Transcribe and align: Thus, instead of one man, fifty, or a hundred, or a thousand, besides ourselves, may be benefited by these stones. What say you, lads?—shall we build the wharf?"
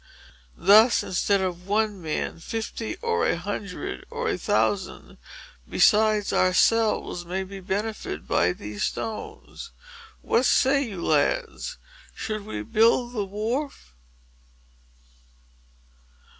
Thus, 0.57 1.03
instead 1.03 1.41
of 1.41 1.67
one 1.67 2.01
man, 2.01 2.39
fifty, 2.39 2.95
or 3.03 3.27
a 3.27 3.37
hundred, 3.37 4.03
or 4.09 4.29
a 4.29 4.35
thousand, 4.39 5.19
besides 5.69 6.33
ourselves, 6.33 7.23
may 7.23 7.43
be 7.43 7.59
benefited 7.59 8.27
by 8.27 8.51
these 8.53 8.81
stones. 8.83 9.69
What 10.23 10.47
say 10.47 10.81
you, 10.81 11.05
lads?—shall 11.05 12.39
we 12.41 12.63
build 12.63 13.13
the 13.13 13.25
wharf?" 13.25 13.93